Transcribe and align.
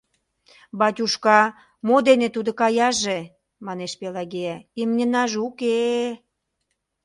—Батюшка, 0.79 1.39
мо 1.87 1.97
дене 2.07 2.27
тудо 2.35 2.51
каяже?— 2.61 3.19
манеш 3.65 3.91
Пелагея,— 3.99 4.55
имньынаже 4.81 5.37
уке-е... 5.47 6.03